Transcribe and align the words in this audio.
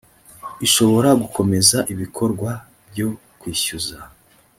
ishobora 0.65 1.09
gukomeza 1.21 1.77
ibikorwa 1.93 2.49
byo 2.89 3.07
kwishyuza 3.39 3.97